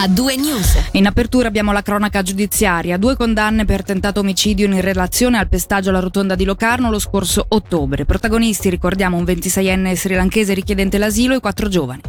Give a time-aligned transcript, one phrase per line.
[0.00, 0.90] a due news.
[0.92, 5.90] In apertura abbiamo la cronaca giudiziaria, due condanne per tentato omicidio in relazione al pestaggio
[5.90, 8.04] alla rotonda di Locarno lo scorso ottobre.
[8.04, 12.00] Protagonisti ricordiamo un 26enne srilanchese richiedente l'asilo e quattro giovani.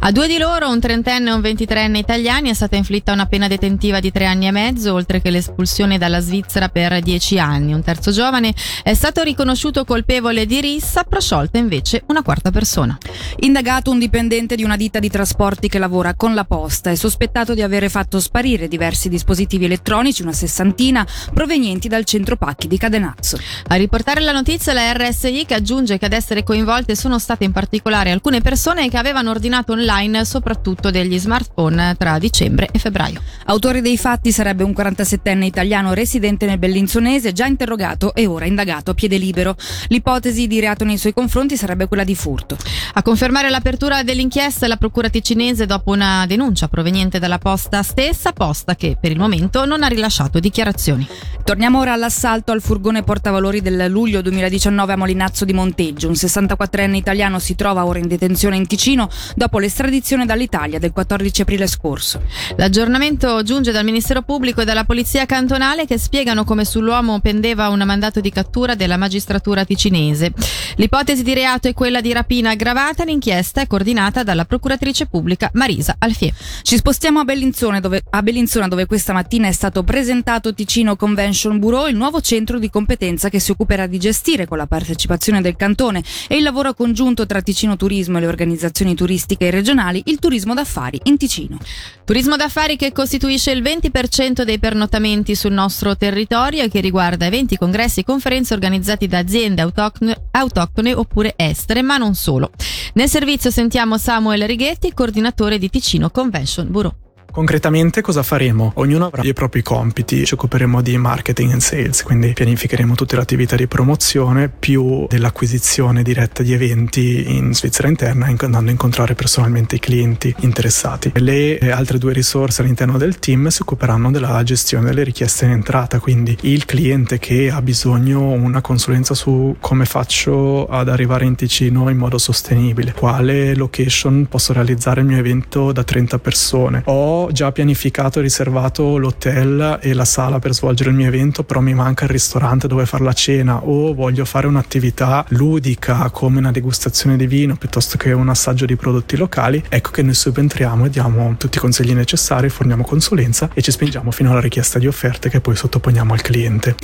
[0.00, 3.48] A due di loro, un trentenne e un ventitreenne italiani, è stata inflitta una pena
[3.48, 7.74] detentiva di tre anni e mezzo, oltre che l'espulsione dalla Svizzera per dieci anni.
[7.74, 12.96] Un terzo giovane è stato riconosciuto colpevole di rissa, prosciolta invece una quarta persona.
[13.40, 17.24] Indagato un dipendente di una ditta di trasporti che lavora con la posta, è sospettato
[17.54, 23.38] di avere fatto sparire diversi dispositivi elettronici, una sessantina, provenienti dal centro pacchi di Cadenazzo.
[23.68, 27.52] A riportare la notizia la RSI che aggiunge che ad essere coinvolte sono state in
[27.52, 33.20] particolare alcune persone che avevano ordinato online soprattutto degli smartphone tra dicembre e febbraio.
[33.46, 38.92] Autore dei fatti sarebbe un 47enne italiano residente nel Bellinzonese, già interrogato e ora indagato
[38.92, 39.56] a piede libero.
[39.88, 42.56] L'ipotesi di reato nei suoi confronti sarebbe quella di furto.
[42.94, 48.74] A confermare l'apertura dell'inchiesta la procura ticinese dopo una denuncia proveniente dalla posta stessa, posta
[48.74, 51.06] che per il momento non ha rilasciato dichiarazioni.
[51.44, 56.08] Torniamo ora all'assalto al furgone portavalori del luglio 2019 a Molinazzo di Monteggio.
[56.08, 61.42] Un 64enne italiano si trova ora in detenzione in Ticino dopo l'estradizione dall'Italia del 14
[61.42, 62.22] aprile scorso.
[62.56, 67.82] L'aggiornamento giunge dal Ministero Pubblico e dalla Polizia Cantonale che spiegano come sull'uomo pendeva un
[67.86, 70.32] mandato di cattura della magistratura ticinese.
[70.76, 73.04] L'ipotesi di reato è quella di rapina aggravata.
[73.04, 76.34] L'inchiesta è coordinata dalla procuratrice pubblica Marisa Alfie.
[76.62, 81.60] Ci spostiamo a Bellinzona, dove, a Bellinzona dove questa mattina è stato presentato Ticino Convention
[81.60, 85.54] Bureau, il nuovo centro di competenza che si occuperà di gestire con la partecipazione del
[85.54, 90.52] cantone e il lavoro congiunto tra Ticino Turismo e le organizzazioni turistiche regionali il turismo
[90.52, 91.58] d'affari in Ticino.
[92.04, 97.56] Turismo d'affari che costituisce il 20% dei pernottamenti sul nostro territorio e che riguarda eventi,
[97.56, 102.50] congressi e conferenze organizzati da aziende autoctone, autoctone oppure estere, ma non solo.
[102.94, 106.95] Nel servizio sentiamo Samuel Righetti, coordinatore di Ticino Convention Bureau.
[107.36, 108.72] Concretamente cosa faremo?
[108.76, 113.20] Ognuno avrà i propri compiti, ci occuperemo di marketing and sales, quindi pianificheremo tutte le
[113.20, 119.76] attività di promozione più dell'acquisizione diretta di eventi in Svizzera interna, andando a incontrare personalmente
[119.76, 121.12] i clienti interessati.
[121.16, 126.00] Le altre due risorse all'interno del team si occuperanno della gestione delle richieste in entrata,
[126.00, 131.90] quindi il cliente che ha bisogno una consulenza su come faccio ad arrivare in Ticino
[131.90, 136.82] in modo sostenibile, quale location posso realizzare il mio evento da 30 persone.
[136.86, 141.60] Ho già pianificato e riservato l'hotel e la sala per svolgere il mio evento, però
[141.60, 146.50] mi manca il ristorante dove fare la cena o voglio fare un'attività ludica come una
[146.50, 150.90] degustazione di vino piuttosto che un assaggio di prodotti locali, ecco che noi subentriamo e
[150.90, 155.28] diamo tutti i consigli necessari, forniamo consulenza e ci spingiamo fino alla richiesta di offerte
[155.28, 156.76] che poi sottoponiamo al cliente.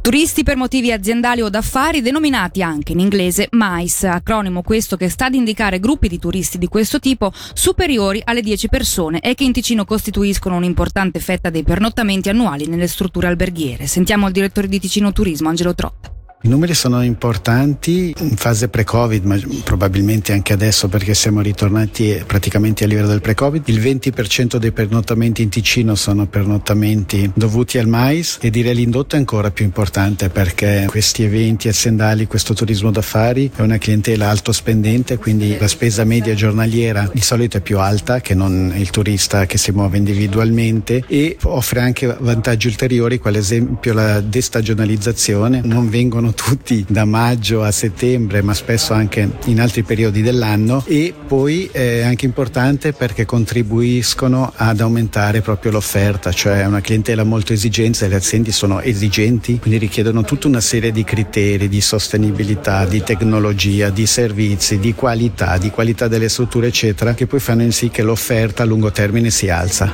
[0.00, 5.26] Turisti per motivi aziendali o d'affari, denominati anche in inglese MICE, acronimo questo che sta
[5.26, 9.52] ad indicare gruppi di turisti di questo tipo superiori alle 10 persone e che in
[9.52, 13.86] Ticino costituiscono un'importante fetta dei pernottamenti annuali nelle strutture alberghiere.
[13.86, 16.17] Sentiamo il direttore di Ticino Turismo, Angelo Trotta.
[16.40, 22.84] I numeri sono importanti in fase pre-Covid, ma probabilmente anche adesso perché siamo ritornati praticamente
[22.84, 23.66] a livello del pre-Covid.
[23.66, 29.18] Il 20% dei pernottamenti in Ticino sono pernottamenti dovuti al mais e direi l'indotto è
[29.18, 35.16] ancora più importante perché questi eventi aziendali, questo turismo d'affari è una clientela alto spendente,
[35.16, 39.58] quindi la spesa media giornaliera di solito è più alta che non il turista che
[39.58, 45.62] si muove individualmente e offre anche vantaggi ulteriori, quale esempio la destagionalizzazione.
[45.64, 51.14] Non vengono tutti da maggio a settembre, ma spesso anche in altri periodi dell'anno e
[51.26, 58.08] poi è anche importante perché contribuiscono ad aumentare proprio l'offerta, cioè una clientela molto esigente,
[58.08, 63.90] le aziende sono esigenti, quindi richiedono tutta una serie di criteri di sostenibilità, di tecnologia,
[63.90, 68.02] di servizi, di qualità, di qualità delle strutture, eccetera, che poi fanno in sì che
[68.02, 69.92] l'offerta a lungo termine si alza.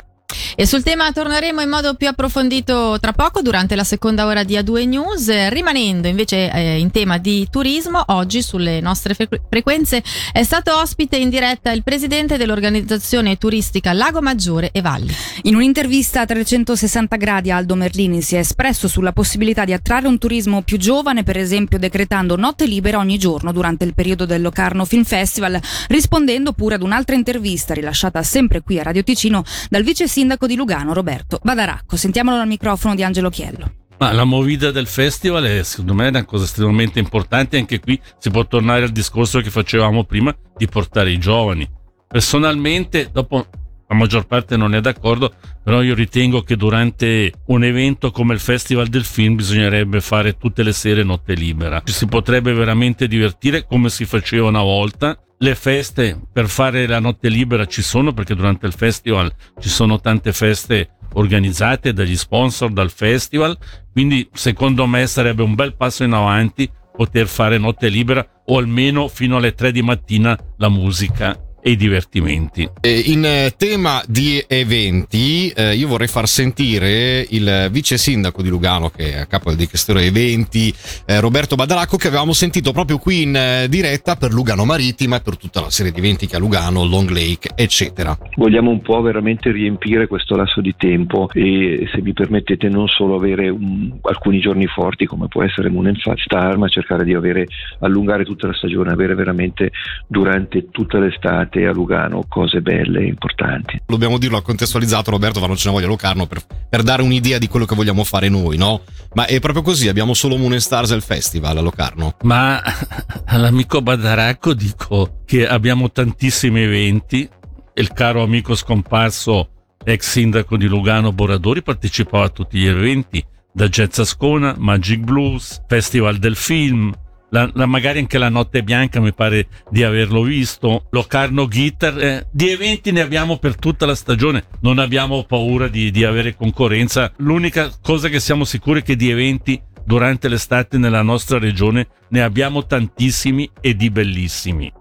[0.57, 4.53] E sul tema torneremo in modo più approfondito tra poco durante la seconda ora di
[4.53, 5.49] A2 News.
[5.49, 10.01] Rimanendo invece eh, in tema di turismo, oggi sulle nostre fre- frequenze
[10.31, 15.13] è stato ospite in diretta il presidente dell'organizzazione turistica Lago Maggiore e Valli.
[15.41, 20.17] In un'intervista a 360 gradi Aldo Merlini si è espresso sulla possibilità di attrarre un
[20.17, 24.85] turismo più giovane, per esempio decretando notte libere ogni giorno durante il periodo del Locarno
[24.85, 25.59] Film Festival,
[25.89, 30.55] rispondendo pure ad un'altra intervista rilasciata sempre qui a Radio Ticino dal vice sindaco di
[30.55, 31.95] Lugano Roberto Badaracco.
[31.95, 33.71] Sentiamolo dal microfono di Angelo Chiello.
[33.97, 38.29] Ma la movida del festival è secondo me una cosa estremamente importante, anche qui si
[38.29, 41.67] può tornare al discorso che facevamo prima di portare i giovani.
[42.07, 43.47] Personalmente, dopo
[43.87, 45.31] la maggior parte non è d'accordo,
[45.63, 50.63] però io ritengo che durante un evento come il Festival del Film bisognerebbe fare tutte
[50.63, 51.81] le sere notte libera.
[51.83, 55.17] Ci si potrebbe veramente divertire come si faceva una volta.
[55.45, 59.99] Le feste per fare la notte libera ci sono perché durante il festival ci sono
[59.99, 63.55] tante feste organizzate dagli sponsor dal festival,
[63.91, 69.07] quindi secondo me sarebbe un bel passo in avanti poter fare notte libera o almeno
[69.07, 72.69] fino alle 3 di mattina la musica e divertimenti.
[72.83, 78.91] In eh, tema di eventi, eh, io vorrei far sentire il vice sindaco di Lugano,
[78.91, 80.71] che è a capo del Dicastero Eventi,
[81.07, 85.37] eh, Roberto Badalacco, che avevamo sentito proprio qui in diretta per Lugano Marittima e per
[85.37, 88.15] tutta la serie di eventi che ha Lugano, Long Lake, eccetera.
[88.35, 93.15] Vogliamo un po' veramente riempire questo lasso di tempo e, se mi permettete, non solo
[93.15, 97.47] avere un, alcuni giorni forti come può essere Moon and Star, ma cercare di avere,
[97.79, 99.71] allungare tutta la stagione, avere veramente
[100.05, 103.81] durante tutta l'estate a Lugano cose belle e importanti.
[103.85, 107.37] Dobbiamo dirlo, ha contestualizzato Roberto, ma non ce ne voglia Locarno per, per, dare un'idea
[107.37, 108.81] di quello che vogliamo fare noi, no?
[109.13, 112.15] Ma è proprio così, abbiamo solo Moon Stars al festival a Locarno.
[112.23, 112.61] Ma
[113.27, 117.27] all'amico Badaracco dico che abbiamo tantissimi eventi,
[117.75, 119.49] il caro amico scomparso
[119.83, 123.23] ex sindaco di Lugano Boradori partecipava a tutti gli eventi,
[123.53, 126.93] da Jazz Ascona, Magic Blues, Festival del Film,
[127.35, 132.27] la, la, magari anche la Notte Bianca mi pare di averlo visto, Locarno Guitar, eh,
[132.31, 137.11] di eventi ne abbiamo per tutta la stagione, non abbiamo paura di, di avere concorrenza,
[137.17, 142.21] l'unica cosa che siamo sicuri è che di eventi durante l'estate nella nostra regione ne
[142.21, 144.71] abbiamo tantissimi e di bellissimi.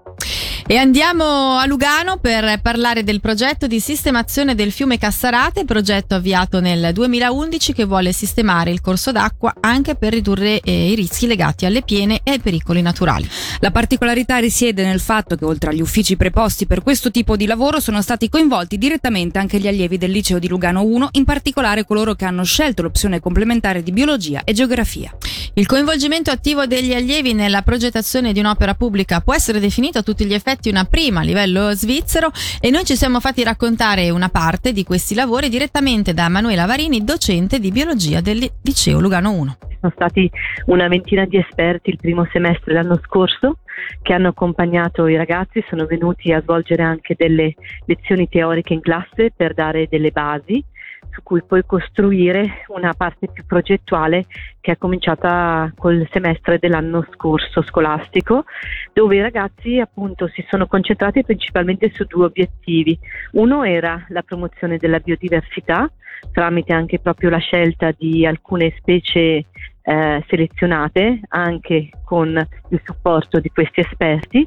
[0.67, 6.59] E andiamo a Lugano per parlare del progetto di sistemazione del fiume Cassarate, progetto avviato
[6.59, 11.67] nel 2011 che vuole sistemare il corso d'acqua anche per ridurre eh, i rischi legati
[11.67, 13.29] alle piene e ai pericoli naturali.
[13.61, 17.79] La particolarità risiede nel fatto che oltre agli uffici preposti per questo tipo di lavoro
[17.79, 22.15] sono stati coinvolti direttamente anche gli allievi del liceo di Lugano 1, in particolare coloro
[22.15, 25.15] che hanno scelto l'opzione complementare di biologia e geografia.
[25.57, 30.25] Il coinvolgimento attivo degli allievi nella progettazione di un'opera pubblica può essere definito a tutti
[30.25, 32.31] gli effetti effetti una prima a livello svizzero
[32.61, 37.03] e noi ci siamo fatti raccontare una parte di questi lavori direttamente da Manuela Varini,
[37.05, 39.56] docente di biologia del liceo Lugano 1.
[39.81, 40.31] Sono stati
[40.67, 43.59] una ventina di esperti il primo semestre l'anno scorso
[44.01, 47.55] che hanno accompagnato i ragazzi, sono venuti a svolgere anche delle
[47.85, 50.65] lezioni teoriche in classe per dare delle basi
[51.11, 54.27] su cui poi costruire una parte più progettuale
[54.61, 58.45] che è cominciata col semestre dell'anno scorso scolastico,
[58.93, 62.99] dove i ragazzi appunto si sono concentrati principalmente su due obiettivi.
[63.33, 65.91] Uno era la promozione della biodiversità
[66.33, 69.47] tramite anche proprio la scelta di alcune specie
[69.85, 72.29] eh, selezionate anche con
[72.71, 74.47] il supporto di questi esperti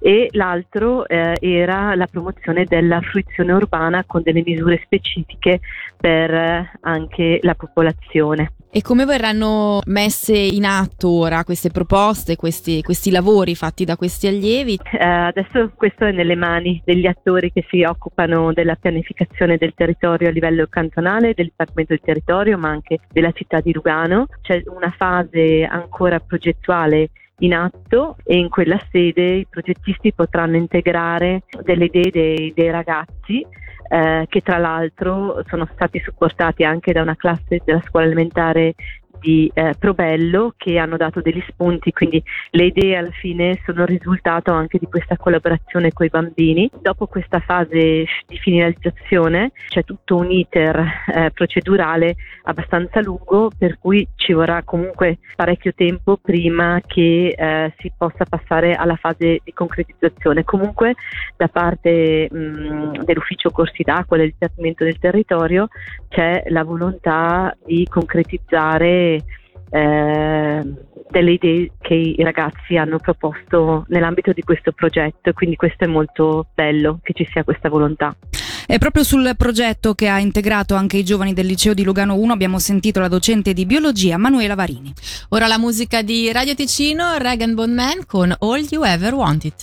[0.00, 5.60] e l'altro eh, era la promozione della fruizione urbana con delle misure specifiche
[5.96, 8.52] per eh, anche la popolazione.
[8.70, 14.26] E come verranno messe in atto ora queste proposte, questi, questi lavori fatti da questi
[14.26, 14.78] allievi?
[14.92, 20.28] Eh, adesso questo è nelle mani degli attori che si occupano della pianificazione del territorio
[20.28, 24.26] a livello cantonale, del Dipartimento del Territorio, ma anche della città di Lugano.
[24.42, 31.44] C'è una fase ancora progettuale in atto e in quella sede i progettisti potranno integrare
[31.62, 33.46] delle idee dei, dei ragazzi
[33.88, 38.74] eh, che tra l'altro sono stati supportati anche da una classe della scuola elementare
[39.20, 43.88] di eh, Probello che hanno dato degli spunti, quindi le idee alla fine sono il
[43.88, 46.70] risultato anche di questa collaborazione con i bambini.
[46.80, 54.06] Dopo questa fase di finalizzazione c'è tutto un iter eh, procedurale abbastanza lungo per cui
[54.16, 60.44] ci vorrà comunque parecchio tempo prima che eh, si possa passare alla fase di concretizzazione.
[60.44, 60.94] Comunque
[61.36, 65.68] da parte mh, dell'ufficio corsi d'acqua, del Dipartimento del Territorio
[66.08, 69.07] c'è la volontà di concretizzare
[69.70, 70.62] eh,
[71.10, 76.46] delle idee che i ragazzi hanno proposto nell'ambito di questo progetto, quindi questo è molto
[76.54, 78.14] bello che ci sia questa volontà.
[78.66, 82.34] È proprio sul progetto che ha integrato anche i giovani del liceo di Lugano 1
[82.34, 84.92] abbiamo sentito la docente di biologia Manuela Varini.
[85.30, 89.54] Ora la musica di Radio Ticino, Regan Bone Man con All You Ever Wanted.